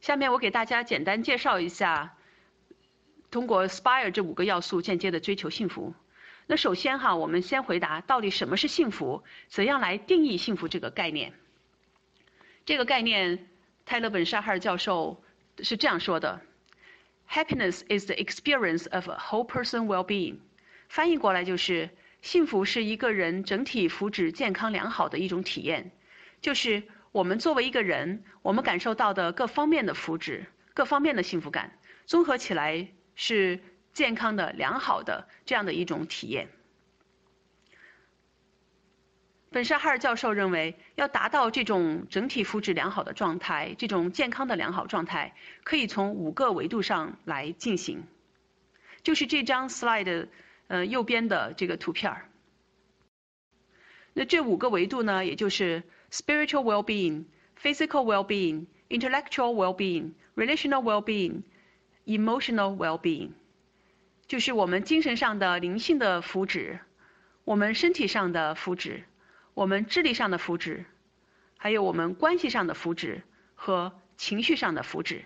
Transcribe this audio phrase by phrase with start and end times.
[0.00, 2.16] 下面我给大家简单介绍一下，
[3.30, 5.94] 通过 SPIRE 这五个要素间接的追求幸福。
[6.46, 11.32] 那首先哈，我们先回答到底什么是幸福，怎样来定义幸福这个概念。
[12.64, 13.48] 这个概念，
[13.84, 15.22] 泰勒本沙哈尔教授
[15.58, 16.40] 是这样说的
[17.28, 20.36] ：“Happiness is the experience of a whole person well-being。”
[20.88, 21.90] 翻译过来就是，
[22.22, 25.90] 幸福是一个人整体福祉健康良好的一种体验，
[26.40, 30.44] 就是我们作为一个人，我们感受到的各方面的福祉、
[30.74, 33.60] 各方面的幸福感，综合起来是
[33.92, 36.48] 健康的、良好的这样的一种体验。
[39.50, 48.04] 本沙哈尔教授认为，要达到这种整体福祉良好的状态，这种健康的良好状态，可以从五个维度上来进行，
[49.02, 50.28] 就是这张 slide。
[50.68, 52.28] 呃，右边的这个图片儿，
[54.14, 63.31] 那这五个维度呢，也就是 spiritual well-being、physical well-being、intellectual well-being、relational well-being、emotional well-being，
[64.27, 66.79] 就是我们精神上的灵性的福祉，
[67.43, 69.03] 我们身体上的福祉，
[69.53, 70.85] 我们智力上的福祉，
[71.57, 73.21] 还有我们关系上的福祉
[73.55, 75.21] 和情绪上的福祉。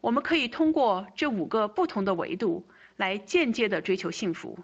[0.00, 2.66] 我们可以通过这五个不同的维度。
[2.96, 4.58] 来间接的追求幸福。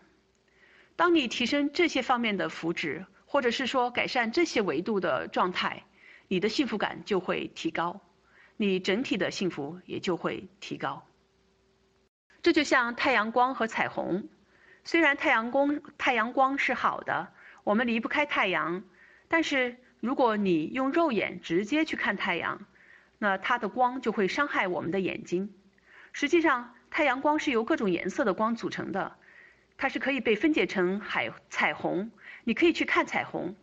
[0.95, 5.86] 当你提升这些方面的福祉， 或者是说改善这些维度的状态，
[6.28, 8.02] 你的幸福感就会提高，
[8.58, 11.08] 你整体的幸福也就会提高。
[12.42, 14.28] 这就像太阳光和彩虹，
[14.84, 17.32] 虽然太阳光太阳光是好的，
[17.64, 18.84] 我们离不开太阳，
[19.30, 22.66] 但是如果你用肉眼直接去看太阳，
[23.18, 25.54] 那它的光就会伤害我们的眼睛。
[26.12, 26.76] 实际上。
[26.94, 29.16] 太阳光是由各种颜色的光组成的，
[29.78, 32.12] 它是可以被分解成海彩虹。
[32.44, 33.56] 你可以去看彩虹。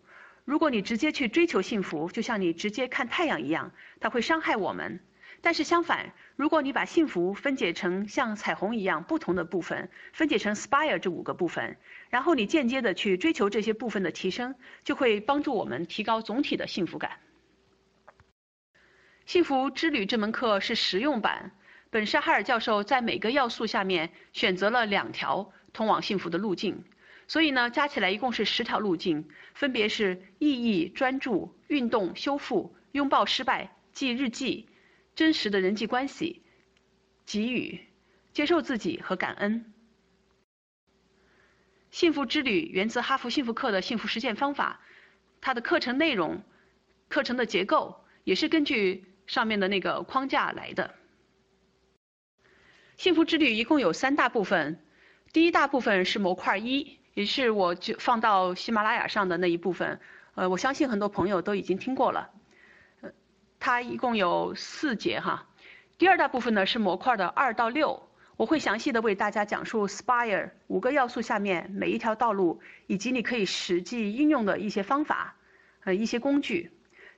[0.44, 5.00] 如果你直接去追求幸福，就像你直接看太阳一样，它会伤害我们。
[5.40, 11.76] 但是相反，如果你把幸福分解成像彩虹一样不同的部分，分解成 SPIRE 这五个部分，
[12.10, 17.20] 然后你间接的去追求这些部分的提升，就会帮助我们提高总体的幸福感。
[19.26, 21.53] 幸福之旅这门课是实用版。
[21.91, 26.82] 本沙哈尔教授在每个要素下面选择了两条通往幸福的路径，
[27.28, 34.66] 所以呢，加起来一共是十条路径，分别是意义、专注、运动、修复、拥抱失败、记日记、
[35.15, 36.43] 真实的人际关系、
[37.27, 37.87] 给予、
[38.33, 39.72] 接受自己和感恩。
[41.91, 44.81] 幸福之旅源自哈佛幸福课的幸福实践方法，
[45.41, 46.43] 它的课程内容、
[47.09, 50.95] 课程的结构也是根据上面的那个框架来的。
[52.97, 54.83] 幸福之旅一共有三大部分，
[55.33, 59.98] 第一大部分是模块一，也是我就放到喜马拉雅上的那一部分。
[60.36, 62.30] 呃，我相信很多朋友都已经听过了。
[63.00, 63.10] 呃，
[63.58, 65.44] 它一共有四节哈。
[65.98, 75.34] 第二大部分呢是模块的二到六，我会详细的为大家讲述 SPIRE 五个要素下面每一条道路，以及你可以实际应用的一些方法，
[75.82, 76.70] 呃，一些工具。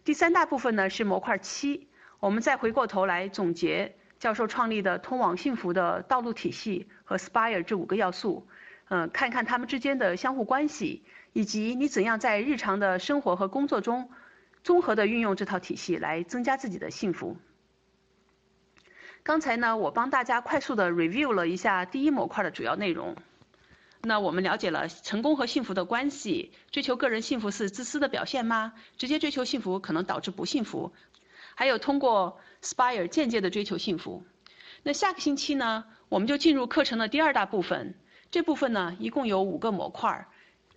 [0.02, 1.88] 第三大部分呢是模块七，
[2.20, 3.94] 我们再回过头来总结。
[4.18, 8.46] 教授创立的通往幸福的道路体系和 SPIRE 这五个要素，
[8.90, 14.10] 嗯，看看他们之间的相互关系，以及你怎样在日常的生活和工作中，
[14.64, 17.36] 综合的运用这套体系来增加自己的幸福。
[19.22, 23.14] 刚才呢，我帮大家快速的 review 了一下第一模块的主要内容。
[24.02, 28.72] 那我们了解了成功和幸福的关系，追求个人幸福是自私的表现吗？
[28.96, 30.92] 直接追求幸福可能导致不幸福。
[31.54, 34.24] 还有通过 Spire 间接的追求幸福。
[34.82, 37.94] 那下个星期呢，我们就进入课程的第二大部分。
[38.30, 40.28] 这部分呢，一共有五个模块儿，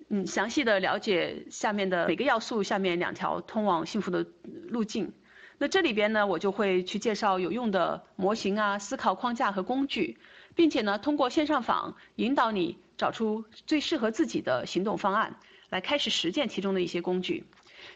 [0.10, 4.26] 嗯，详细的了解下面的每个要素下面两条通往幸福的
[4.70, 5.14] 路径。
[5.60, 10.18] 那这里边呢，我就会去介绍有用的模型啊、思考框架和工具，
[10.56, 15.36] 并且呢，通过线上访引导你找出最适合自己的行动方案，
[15.70, 17.46] 来开始实践其中的一些工具。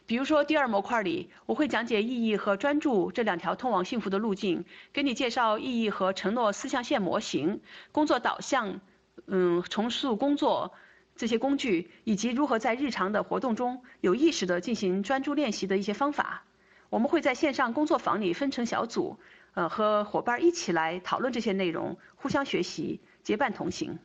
[0.05, 4.63] 比如说，第二模块里，我会讲解意义和专注这两条通往幸福的路径，
[4.93, 7.59] 给你介绍意义和承诺四象限模型、
[7.91, 8.79] 工作导向、
[9.27, 10.73] 嗯，重塑工作
[11.15, 16.43] 这些工具，以及如何在日常的活动中有意识的进行专注练习的一些方法。
[16.89, 19.19] 我们会在线上工作坊里分成小组，
[19.53, 23.99] 呃，和伙伴一起来讨论这些内容，互相学习，结伴同行。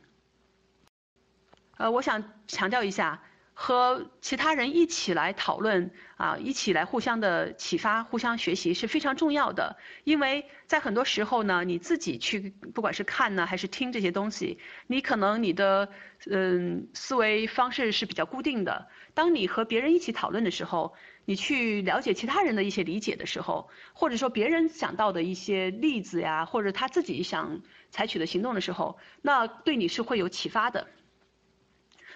[1.77, 3.21] 呃，我想强调一下。
[3.53, 9.77] 和其他人一起来讨论啊，一起来互相的启发、互相学习是非常重要的。
[10.03, 15.89] 因为在很多时候呢，你自己去不管是看呢还是听这些东西，你可能你的
[16.25, 18.87] 嗯思维方式是比较固定的。
[19.13, 20.95] 当你和别人一起讨论的时候，
[21.25, 27.61] 你去了解其他人的一些理解的时候，或者说别人想到的一些例子呀，或者他自己想
[27.91, 30.87] 采取的行动的时候，那对你是会有启发的。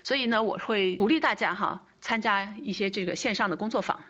[0.08, 4.02] 所以呢，我会鼓励大家哈参加一些这个线上的工作坊。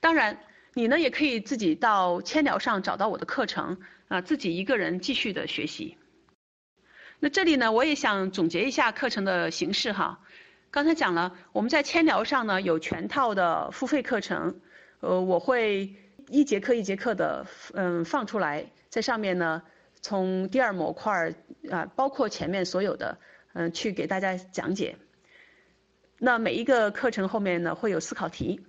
[0.00, 0.36] 当然，
[0.74, 3.78] 你呢也可以自己到千聊上找到我的课程
[4.08, 5.96] 啊，自己一个人继续的学习。
[7.20, 10.18] 那这里呢，我也想总结一下课程的形式哈。
[10.72, 14.60] 刚才讲了，我们在千聊上呢有全套的付费课程，
[14.98, 15.94] 呃，我会
[16.30, 19.62] 一节课一节课的嗯放出来，在上面呢
[20.00, 21.32] 从第二模块
[21.70, 23.16] 啊，包括前面所有的
[23.52, 24.96] 嗯去给大家讲解。
[26.24, 28.60] 那每一个课程后面呢会有思考题，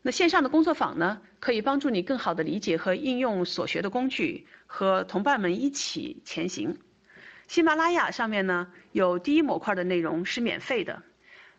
[0.00, 6.78] 那线上的工作坊呢可以帮助你更好的理解和应用所学的工具，和同伴们一起前行。
[7.48, 11.02] 喜马拉雅上面呢有第一模块的内容是免费的，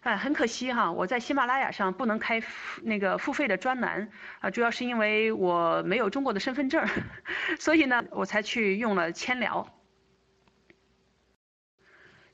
[0.03, 2.41] 哎，很可惜哈，我在喜马拉雅上不能开
[2.81, 4.09] 那个付费的专栏
[4.39, 6.87] 啊，主要是因为我没有中国的身份证，
[7.59, 9.67] 所以呢，我才去用了千聊。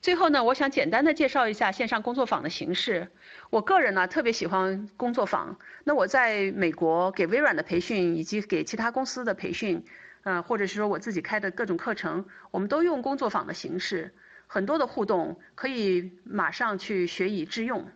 [0.01, 3.07] 最后呢，我想简单的介绍一下线上工作坊的形式。
[3.51, 9.85] 我个人呢特别喜欢工作坊，那我在美国给微软的培训以及给其他公司的培训。
[10.23, 14.13] 嗯，或者是说我自己开的各种课程，我们都用工作坊的形式，
[14.45, 17.87] 很多的互动可以马上去学以致用。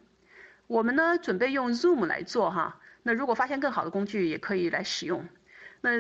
[0.66, 5.28] 我们呢准备用 Zoom 来做哈，那如果发现更好的工具也可以来使用。
[5.82, 5.92] 那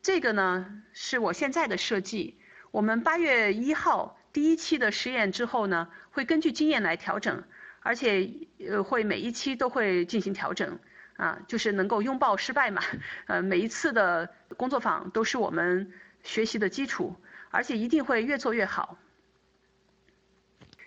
[0.00, 2.38] 这个呢是我现在的设计，
[2.70, 7.44] 我们八月一号第一期的实验之后呢，会根据经验来调整，
[7.80, 8.30] 而且
[8.68, 10.78] 呃会每一期都会进行调整。
[11.18, 12.82] 啊，就是能够拥抱失败嘛，
[13.28, 15.92] 呃，每一次的工作坊都是我们
[16.24, 17.14] 学习的基础，
[17.50, 18.98] 而且一定会越做越好。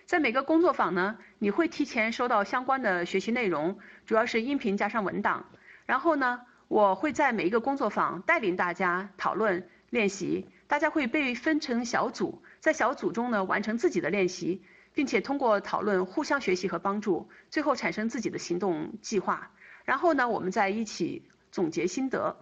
[0.04, 5.46] 在每个工作坊呢，你会提前收到相关的学习内容，主要是音频加上文档。
[5.86, 19.52] 然后呢，我会在每一个工作坊带领大家讨论练习，大家会被分成小组，在小组中呢完成自己的练习，并且通过讨论互相学习和帮助，最后产生自己的行动计划。
[19.84, 22.36] 然后呢，我们再一起总结心得。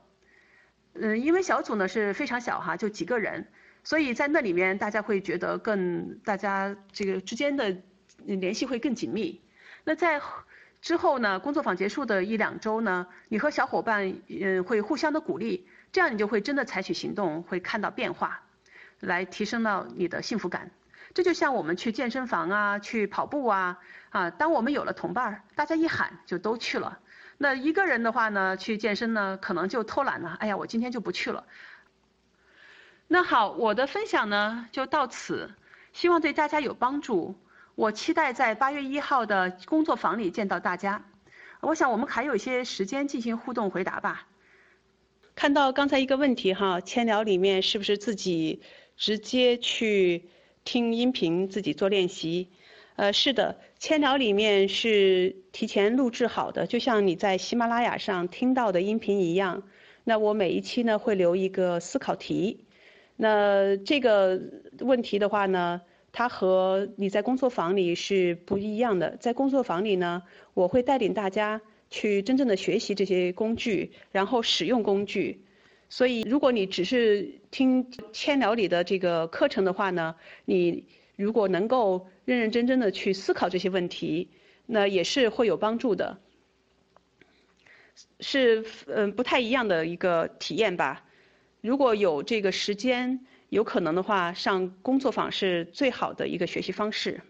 [0.94, 3.48] 嗯，因为小组呢是非常小哈，就几个人，
[3.82, 7.76] 所以在那里面大家会觉得更大家这个之间的
[8.24, 9.42] 联系会更紧密。
[9.82, 10.22] 那在
[10.80, 18.42] 之后呢，工作坊结束的一两周呢，你和小伙伴嗯会互相的鼓励，这样你就会真的采取行动，会看到变化，
[18.98, 20.72] 来提升到你的幸福感。
[21.14, 23.78] 这就像我们去健身房啊，去跑步啊，
[24.10, 26.98] 啊，当我们有了同伴儿，大家一喊就都去了。
[27.38, 30.36] 那一个人的话呢，去健身呢，可能就偷懒了。
[30.40, 31.44] 哎呀，我今天就不去了。
[33.06, 35.54] 那好，我的分享呢就到此，
[35.92, 37.38] 希望对大家有帮助。
[37.76, 41.04] 我期待在八月一号的工作坊里见到大家。
[41.60, 44.26] 我想我们还有一些时间进行互动回答吧。
[45.34, 48.60] 看到刚才一个问题哈，千聊里面是不是自己
[48.96, 50.28] 直接去
[50.64, 52.48] 听音频，自己做练习？
[52.96, 59.64] 呃，是的，千聊里面是提前录制好的，就像你在喜马拉雅上听到的音频一样。
[60.04, 62.64] 那我每一期呢会留一个思考题，
[63.16, 64.40] 那这个
[64.78, 65.80] 问题的话呢，
[66.12, 69.16] 它和你在工作坊里是不一样的。
[69.16, 70.22] 在工作坊里呢，
[70.54, 71.60] 我会带领大家
[71.94, 75.38] 去真正的学习这些工具，然后使用工具。
[75.88, 80.14] 所以，如果你只是听千聊里的这个课程的话呢，
[80.44, 80.84] 你。
[81.16, 84.28] 如果能够认认真真的去思考这些问题，
[84.66, 86.18] 那也是会有帮助的，
[88.18, 91.04] 是嗯不太一样的一个体验吧。
[91.60, 97.20] 如果有这个时间，有可能的话，上工作坊是最好的一个学习方式。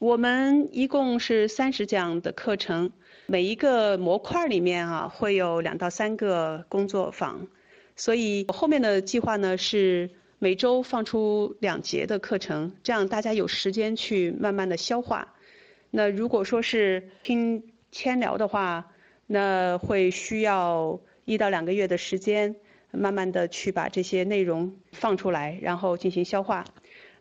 [0.00, 2.90] 我们一共是三十讲的课程，
[3.26, 7.46] 每一个模块里面啊会有两到三个工作坊，
[7.96, 10.10] 所以我后面的计划呢是。
[10.42, 15.34] 每周放出两节的课程，这样大家有时间去慢慢的消化。
[15.90, 18.90] 那如果说是听千聊的话，
[19.26, 22.56] 那会需要一到两个月的时间，
[22.90, 26.64] 慢慢的去把这些内容放出来，然后进行消化。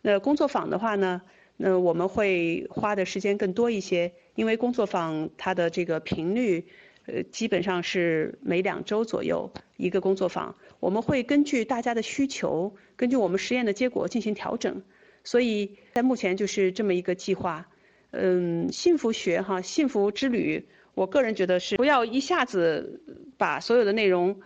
[0.01, 1.21] 那工作坊的话呢，
[1.61, 6.65] 那我们会花的时间更多一些，因为工作坊它的这个频率。
[7.05, 14.83] 呃，基本上是每两周左右一个工作坊，我们会根据大家的需求，根据我们实验的结果进行调整。
[15.23, 17.67] 所以在目前就是这么一个计划。
[18.11, 20.63] 嗯，幸福学哈，幸福之旅，
[20.93, 23.01] 我个人觉得是不要一下子
[23.37, 24.39] 把所有的内容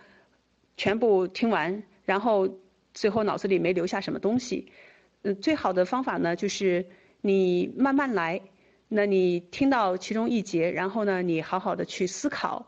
[0.78, 2.48] 全部听完，然后
[2.94, 4.72] 最后脑子里没留下什么东西。
[5.20, 6.86] 嗯，最好的方法呢，就是
[7.26, 8.42] 你慢慢来。
[8.86, 12.66] 那你听到其中一节，然后呢，你好好的去思考，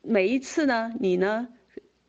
[0.00, 1.46] 每一次呢，你呢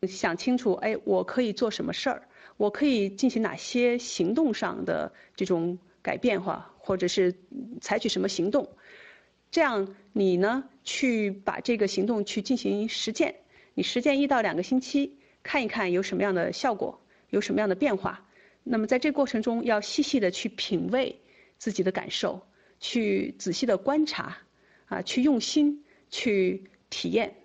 [0.08, 2.22] 想清楚，哎，我可以做什么事儿，
[2.56, 7.34] 我可以进行哪些行动上的这种改变化，或者是
[7.82, 8.66] 采取什么行动，
[9.50, 13.34] 这样你呢去把这个行动去进行实践，
[13.74, 18.26] 你实践一到两个星期，看一看有什么样的效果，有什么样的变化。
[18.64, 21.20] 那么在这过程中，要细细的去品味
[21.62, 22.48] 自己的感受。
[22.80, 24.38] 去仔细的观察，
[24.86, 27.36] 啊，去用心去体验。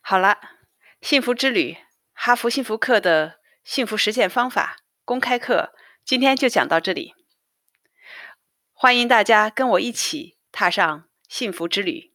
[0.00, 0.38] 好了，
[1.00, 1.76] 幸福之旅，
[2.12, 5.74] 哈佛幸福课的幸福实践方法公开课，
[6.04, 7.16] 今天就讲到这里。
[8.72, 12.14] 欢迎大家跟我一起踏上幸福之旅。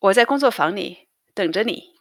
[0.00, 1.95] 我在工作坊里等着你。